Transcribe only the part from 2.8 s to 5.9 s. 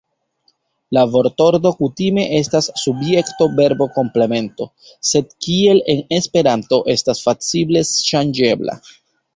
subjekto-verbo-komplemento, sed kiel